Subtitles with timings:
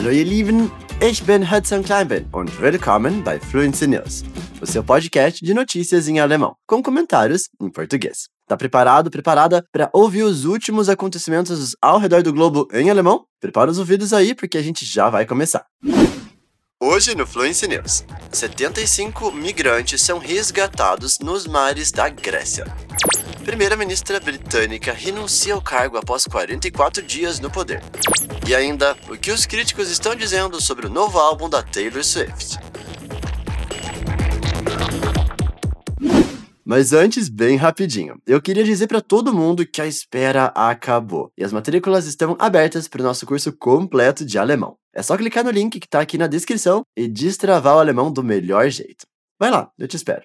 [0.00, 0.70] Hallo ihr Lieben,
[1.02, 4.24] ich bin Hudson Kleinben und willkommen bei Fluency News,
[4.58, 8.30] o seu podcast de notícias em alemão, com comentários em português.
[8.48, 13.26] Tá preparado, preparada para ouvir os últimos acontecimentos ao redor do globo em alemão?
[13.38, 15.66] Prepara os ouvidos aí porque a gente já vai começar.
[16.82, 22.64] Hoje no Fluency News, 75 migrantes são resgatados nos mares da Grécia.
[23.44, 27.82] Primeira-ministra britânica renuncia ao cargo após 44 dias no poder.
[28.50, 32.58] E ainda, o que os críticos estão dizendo sobre o novo álbum da Taylor Swift.
[36.64, 41.44] Mas antes, bem rapidinho, eu queria dizer para todo mundo que a espera acabou e
[41.44, 44.74] as matrículas estão abertas para o nosso curso completo de alemão.
[44.92, 48.24] É só clicar no link que está aqui na descrição e destravar o alemão do
[48.24, 49.06] melhor jeito.
[49.38, 50.22] Vai lá, eu te espero.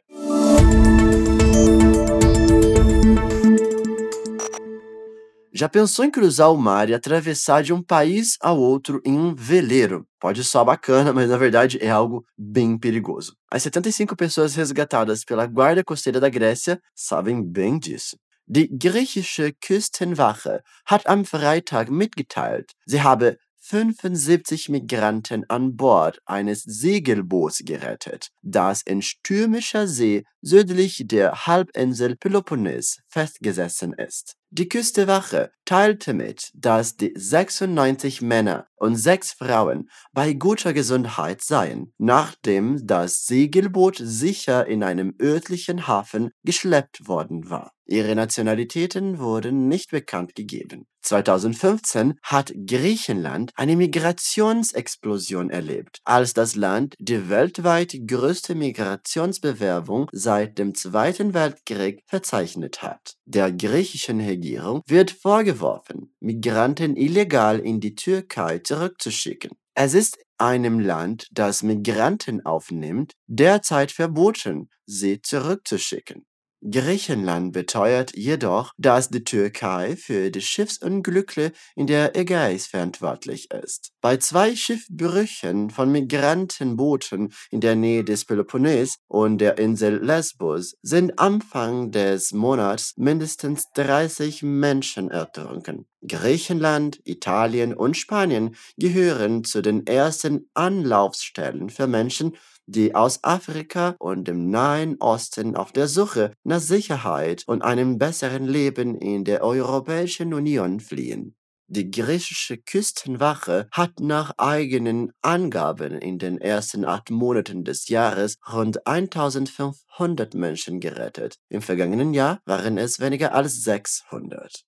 [5.57, 9.34] Já pensou em cruzar o mar e atravessar de um país ao outro em um
[9.34, 10.05] veleiro?
[10.20, 13.37] Pode soar bacana, mas na verdade é algo bem perigoso.
[13.49, 18.17] As 75 pessoas resgatadas pela Guarda Costeira da Grécia sabem bem disso.
[18.45, 27.63] Die griechische Küstenwache hat am Freitag mitgeteilt, sie habe 75 Migranten an Bord eines Segelboots
[27.65, 34.35] gerettet, das in stürmischer See südlich der Halbinsel Peloponnes festgesessen ist.
[34.51, 41.91] Die Küstewache teilte mit, dass die 96 Männer und sechs Frauen bei guter Gesundheit seien,
[41.98, 47.71] nachdem das Segelboot sicher in einem örtlichen Hafen geschleppt worden war.
[47.87, 50.87] Ihre Nationalitäten wurden nicht bekannt gegeben.
[51.04, 60.74] 2015 hat Griechenland eine Migrationsexplosion erlebt, als das Land die weltweit größte Migrationsbewerbung seit dem
[60.74, 63.13] Zweiten Weltkrieg verzeichnet hat.
[63.26, 64.44] Der griechischen Regierung
[64.88, 69.52] wird vorgeworfen, Migranten illegal in die Türkei zurückzuschicken.
[69.74, 76.25] Es ist einem Land, das Migranten aufnimmt, derzeit verboten, sie zurückzuschicken.
[76.70, 83.92] Griechenland beteuert jedoch, dass die Türkei für die Schiffsunglücke in der Ägäis verantwortlich ist.
[84.02, 91.20] Bei zwei Schiffbrüchen von Migrantenbooten in der Nähe des Peloponnes und der Insel Lesbos sind
[91.20, 95.86] Anfang des Monats mindestens 30 Menschen ertrunken.
[96.08, 102.36] Griechenland, Italien und Spanien gehören zu den ersten Anlaufstellen für Menschen,
[102.68, 108.46] die aus Afrika und dem Nahen Osten auf der Suche nach Sicherheit und einem besseren
[108.46, 111.36] Leben in der Europäischen Union fliehen.
[111.68, 118.86] Die griechische Küstenwache hat nach eigenen Angaben in den ersten acht Monaten des Jahres rund
[118.86, 121.38] 1500 Menschen gerettet.
[121.50, 124.64] Im vergangenen Jahr waren es weniger als 600.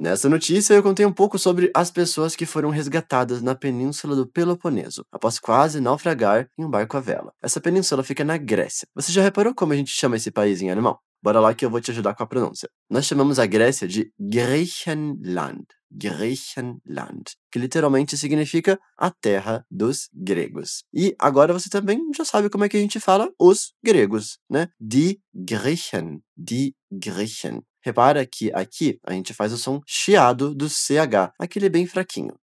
[0.00, 4.28] Nessa notícia, eu contei um pouco sobre as pessoas que foram resgatadas na península do
[4.28, 7.32] Peloponeso, após quase naufragar em um barco à vela.
[7.42, 8.86] Essa península fica na Grécia.
[8.94, 10.96] Você já reparou como a gente chama esse país em alemão?
[11.20, 12.68] Bora lá que eu vou te ajudar com a pronúncia.
[12.88, 15.64] Nós chamamos a Grécia de Griechenland.
[15.90, 20.84] Griechenland, que literalmente significa a terra dos gregos.
[20.94, 24.68] E agora você também já sabe como é que a gente fala os gregos, né?
[24.78, 27.62] Die Griechen, die Griechen.
[27.88, 32.38] Repara que aqui a gente faz o som chiado do CH, aquele bem fraquinho.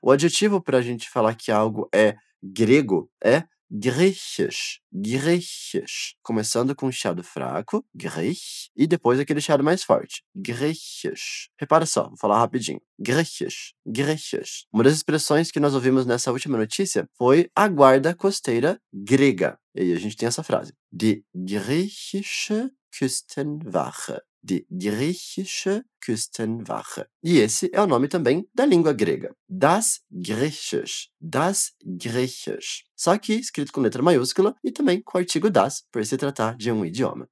[0.00, 6.86] O adjetivo para a gente falar que algo é grego é griechisch, griechisch, começando com
[6.86, 11.50] um chiado fraco, grech, e depois aquele chiado mais forte, griechisch.
[11.60, 12.80] Repara só, vou falar rapidinho.
[12.98, 14.64] Griechisch, griechisch.
[14.72, 19.58] Uma das expressões que nós ouvimos nessa última notícia foi a guarda costeira grega.
[19.74, 27.06] E aí a gente tem essa frase: Die griechische Küstenwache de griechische Küstenwache.
[27.22, 29.34] E esse é o nome também da língua grega.
[29.48, 31.08] Das Griechisch.
[31.20, 32.84] Das Griechisch.
[32.96, 36.56] Só que escrito com letra maiúscula e também com o artigo das, por se tratar
[36.56, 37.28] de um idioma.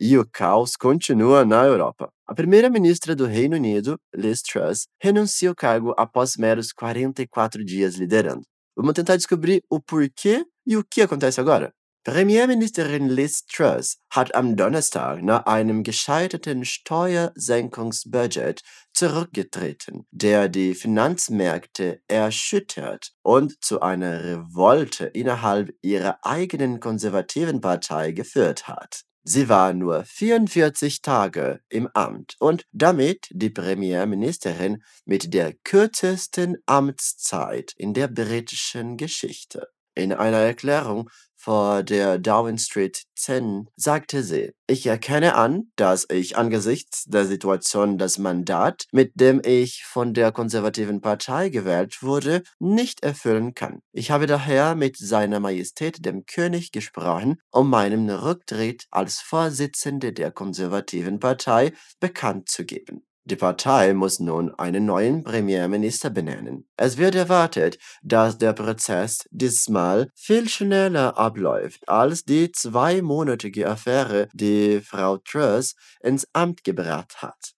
[0.00, 2.10] E o caos continua na Europa.
[2.26, 8.42] A primeira-ministra do Reino Unido, Liz Truss, renuncia ao cargo após meros 44 dias liderando.
[8.74, 11.72] Vamos tentar descobrir o porquê e o que acontece agora?
[12.04, 23.12] Premierministerin Liz Truss hat am Donnerstag nach einem gescheiterten Steuersenkungsbudget zurückgetreten, der die Finanzmärkte erschüttert
[23.22, 29.04] und zu einer Revolte innerhalb ihrer eigenen konservativen Partei geführt hat.
[29.24, 37.72] Sie war nur 44 Tage im Amt und damit die Premierministerin mit der kürzesten Amtszeit
[37.76, 39.68] in der britischen Geschichte.
[39.94, 41.08] In einer Erklärung
[41.42, 47.98] vor der Darwin Street 10 sagte sie, ich erkenne an, dass ich angesichts der Situation
[47.98, 53.80] das Mandat, mit dem ich von der konservativen Partei gewählt wurde, nicht erfüllen kann.
[53.92, 60.30] Ich habe daher mit seiner Majestät dem König gesprochen, um meinen Rücktritt als Vorsitzende der
[60.30, 63.02] konservativen Partei bekannt zu geben.
[63.24, 66.68] Die Partei muss nun einen neuen Premierminister benennen.
[66.76, 74.80] Es wird erwartet, dass der Prozess diesmal viel schneller abläuft als die zweimonatige Affäre, die
[74.80, 77.52] Frau Truss ins Amt gebracht hat.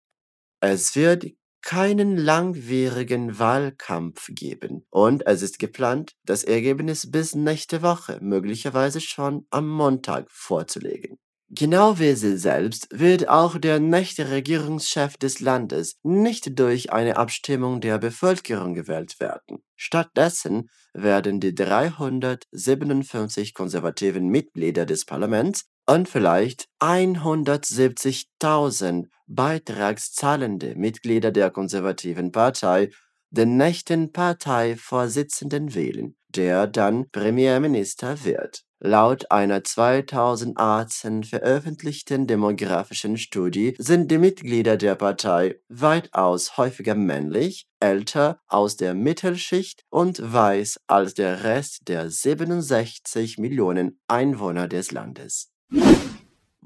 [0.60, 1.26] Es wird
[1.62, 9.46] keinen langwierigen Wahlkampf geben und es ist geplant, das Ergebnis bis nächste Woche, möglicherweise schon
[9.48, 11.18] am Montag, vorzulegen.
[11.50, 17.80] Genau wie sie selbst wird auch der nächste Regierungschef des Landes nicht durch eine Abstimmung
[17.80, 19.62] der Bevölkerung gewählt werden.
[19.76, 32.32] Stattdessen werden die 357 konservativen Mitglieder des Parlaments und vielleicht 170.000 beitragszahlende Mitglieder der konservativen
[32.32, 32.90] Partei
[33.30, 38.63] den nächsten Parteivorsitzenden wählen, der dann Premierminister wird.
[38.80, 48.40] Laut einer 2018 veröffentlichten demografischen Studie sind die Mitglieder der Partei weitaus häufiger männlich, älter,
[48.46, 55.50] aus der Mittelschicht und weiß als der Rest der 67 Millionen Einwohner des Landes.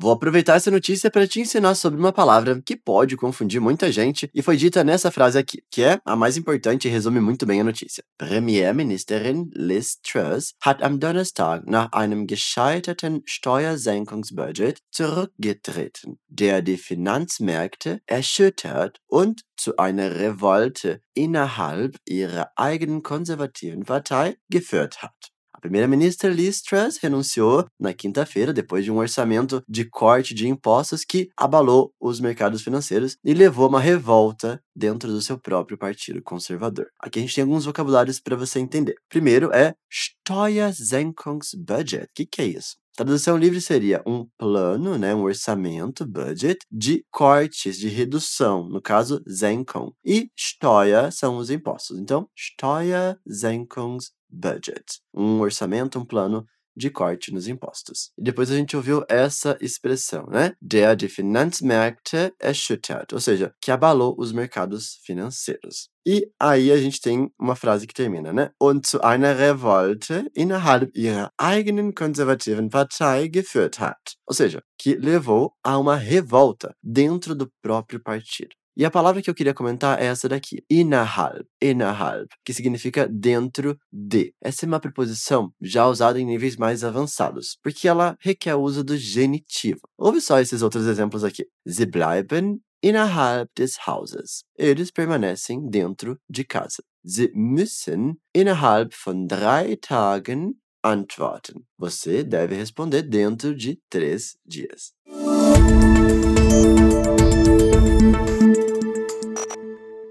[0.01, 4.31] Vou aproveitar essa notícia para te ensinar sobre uma palavra que pode confundir muita gente
[4.33, 7.61] e foi dita nessa frase aqui, que é a mais importante e resume muito bem
[7.61, 8.05] a notícia.
[8.17, 19.01] Premierministerin Liz Truss hat am Donnerstag nach einem gescheiterten Steuersenkungsbudget zurückgetreten, der die Finanzmärkte erschüttert
[19.09, 25.33] und zu einer Revolte innerhalb ihrer eigenen konservativen Partei geführt hat.
[25.59, 31.05] A primeira-ministra Liz Truss renunciou na quinta-feira depois de um orçamento de corte de impostos
[31.05, 36.23] que abalou os mercados financeiros e levou a uma revolta dentro do seu próprio partido
[36.23, 36.87] conservador.
[37.01, 38.95] Aqui a gente tem alguns vocabulários para você entender.
[39.09, 42.05] Primeiro é Steuersenkungsbudget.
[42.05, 42.77] O que, que é isso?
[42.95, 49.21] Tradução livre seria um plano, né, um orçamento, budget, de cortes, de redução, no caso,
[49.27, 49.91] Senkung.
[50.05, 51.99] E Steuer são os impostos.
[51.99, 56.45] Então, Steuersenkungsbudget budget, um orçamento, um plano
[56.79, 58.13] de corte nos impostos.
[58.17, 60.53] E depois a gente ouviu essa expressão, né?
[60.63, 65.89] Der die Finanzmärkte erschüttert, ou seja, que abalou os mercados financeiros.
[66.07, 68.51] E aí a gente tem uma frase que termina, né?
[68.61, 74.17] Und zu einer Revolte innerhalb ihrer eigenen konservativen Partei geführt hat.
[74.27, 78.55] Ou seja, que levou a uma revolta dentro do próprio partido.
[78.79, 83.77] E a palavra que eu queria comentar é essa daqui, innerhalb, innerhalb, que significa dentro
[83.93, 84.33] de.
[84.41, 88.85] Essa é uma preposição já usada em níveis mais avançados, porque ela requer o uso
[88.85, 89.81] do genitivo.
[89.99, 91.45] Ouve só esses outros exemplos aqui.
[91.67, 94.45] Sie bleiben innerhalb des Hauses.
[94.57, 96.81] Eles permanecem dentro de casa.
[97.05, 100.53] Sie müssen innerhalb von drei Tagen
[100.85, 101.65] antworten.
[101.77, 104.93] Você deve responder dentro de três dias.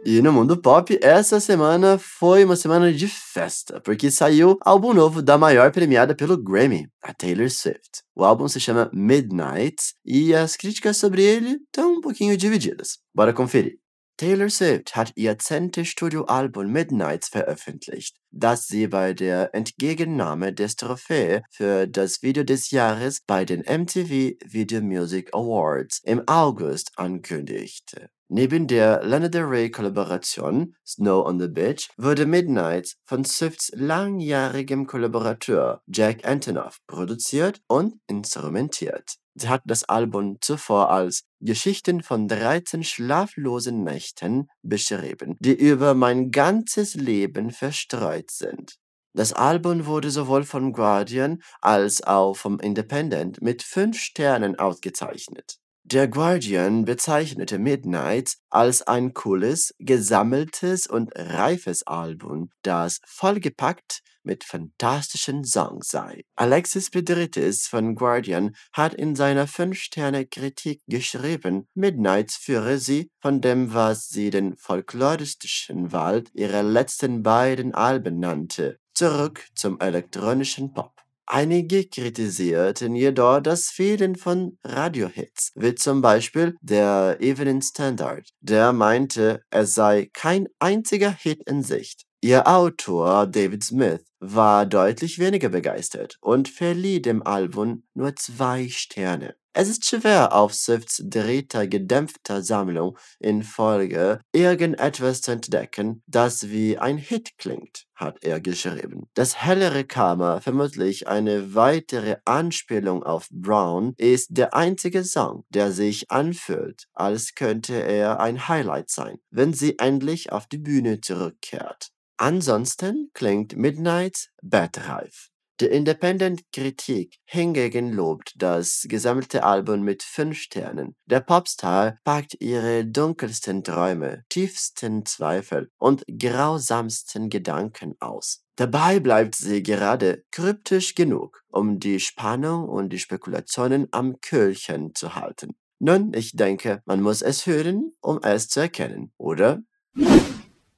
[0.10, 5.22] E no mundo pop, essa semana foi uma semana de festa, porque saiu álbum novo
[5.22, 8.04] da maior premiada pelo Grammy, a Taylor Swift.
[8.16, 9.76] O álbum se chama Midnight
[10.06, 13.00] e as críticas sobre ele estão um pouquinho divididas.
[13.14, 13.80] Bora conferir.
[14.16, 21.42] Taylor Swift hat ihr zehntes Studioalbum Midnights veröffentlicht, das sie bei der Entgegennahme des Trophäe
[21.50, 28.10] für das Video des Jahres bei den MTV Video Music Awards im August ankündigte.
[28.30, 34.86] Neben der Lana Del Rey Kollaboration Snow on the Beach wurde Midnight von Swifts langjährigem
[34.86, 39.16] Kollaborateur Jack Antonoff produziert und instrumentiert.
[39.40, 46.32] Sie hat das Album zuvor als Geschichten von 13 schlaflosen Nächten beschrieben, die über mein
[46.32, 48.78] ganzes Leben verstreut sind.
[49.14, 55.58] Das Album wurde sowohl vom Guardian als auch vom Independent mit fünf Sternen ausgezeichnet.
[55.90, 65.46] Der Guardian bezeichnete Midnight als ein cooles, gesammeltes und reifes Album, das vollgepackt mit fantastischen
[65.46, 66.26] Songs sei.
[66.36, 74.10] Alexis Pedritis von Guardian hat in seiner 5-Sterne-Kritik geschrieben, Midnight führe sie von dem, was
[74.10, 80.97] sie den folkloristischen Wald ihrer letzten beiden Alben nannte, zurück zum elektronischen Pop.
[81.30, 89.42] Einige kritisierten jedoch das Fehlen von Radiohits, wie zum Beispiel der Evening Standard, der meinte,
[89.50, 92.04] es sei kein einziger Hit in Sicht.
[92.22, 99.36] Ihr Autor David Smith war deutlich weniger begeistert und verlieh dem Album nur zwei Sterne.
[99.60, 106.78] Es ist schwer, auf Swifts dritter gedämpfter Sammlung in Folge irgendetwas zu entdecken, das wie
[106.78, 109.10] ein Hit klingt, hat er geschrieben.
[109.16, 116.12] Das hellere Karma, vermutlich eine weitere Anspielung auf Brown, ist der einzige Song, der sich
[116.12, 121.90] anfühlt, als könnte er ein Highlight sein, wenn sie endlich auf die Bühne zurückkehrt.
[122.18, 125.32] Ansonsten klingt Midnights bettreif.
[125.60, 130.96] Der Independent-Kritik hingegen lobt das gesammelte Album mit fünf Sternen.
[131.08, 138.44] Der Popstar packt ihre dunkelsten Träume, tiefsten Zweifel und grausamsten Gedanken aus.
[138.56, 145.16] Dabei bleibt sie gerade kryptisch genug, um die Spannung und die Spekulationen am Köhlchen zu
[145.16, 145.56] halten.
[145.80, 149.64] Nun, ich denke, man muss es hören, um es zu erkennen, oder?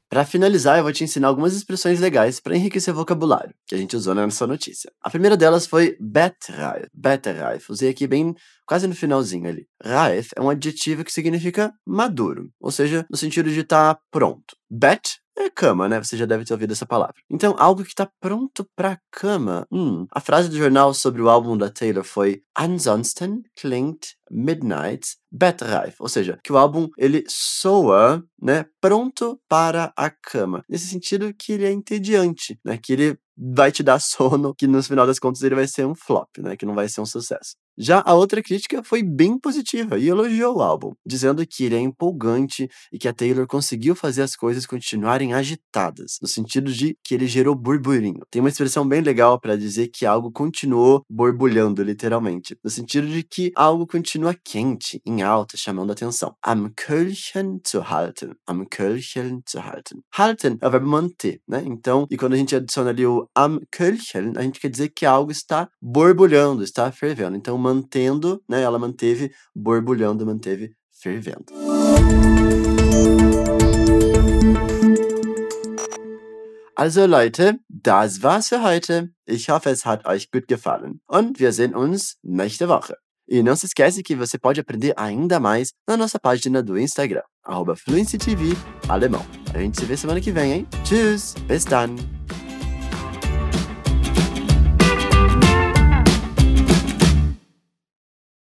[0.09, 3.77] Para finalizar, eu vou te ensinar algumas expressões legais para enriquecer o vocabulário que a
[3.77, 4.91] gente usou nessa notícia.
[5.03, 6.89] A primeira delas foi betreif.
[6.91, 7.71] Betreif.
[7.71, 8.33] Usei aqui bem
[8.65, 9.67] quase no finalzinho ali.
[9.83, 14.55] Reif é um adjetivo que significa maduro, ou seja, no sentido de estar tá pronto.
[14.67, 16.01] Bet é cama, né?
[16.01, 17.15] Você já deve ter ouvido essa palavra.
[17.29, 19.65] Então, algo que está pronto para cama.
[19.71, 25.95] Hum, a frase do jornal sobre o álbum da Taylor foi Ansonsten klingt Midnight Betreif,
[25.99, 30.63] ou seja, que o álbum ele soa, né, pronto para a cama.
[30.69, 34.81] Nesse sentido que ele é entediante, né, que ele vai te dar sono, que no
[34.83, 37.55] final das contas ele vai ser um flop, né, que não vai ser um sucesso.
[37.79, 41.79] Já a outra crítica foi bem positiva e elogiou o álbum, dizendo que ele é
[41.79, 47.15] empolgante e que a Taylor conseguiu fazer as coisas continuarem agitadas, no sentido de que
[47.15, 48.19] ele gerou burburinho.
[48.29, 53.23] Tem uma expressão bem legal para dizer que algo continuou borbulhando, literalmente, no sentido de
[53.23, 56.35] que algo continua quente, em alta, chamando atenção.
[56.43, 58.33] Am Köhlchen zu halten.
[58.45, 60.01] Am Köhlchen zu halten.
[60.11, 61.63] Halten é o verbo manter, né?
[61.65, 65.05] Então, e quando a gente adiciona ali o am Köhlchen, a gente quer dizer que
[65.05, 67.37] algo está borbulhando, está fervendo.
[67.37, 68.61] Então, mantendo, né?
[68.61, 71.53] Ela manteve borbulhando, manteve fervendo.
[76.75, 79.09] Also Leute, das war's für heute.
[79.25, 81.01] Ich hoffe, es hat euch gut gefallen.
[81.07, 82.95] Und wir sehen uns nächste Woche.
[83.27, 87.21] E não se esquece que você pode aprender ainda mais na nossa página do Instagram,
[87.43, 87.75] arroba
[88.87, 89.25] Alemão.
[89.53, 90.67] A gente se vê semana que vem, hein?
[90.83, 92.18] Tschüss, bis dann!